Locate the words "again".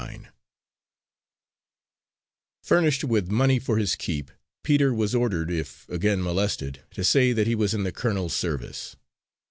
5.89-6.23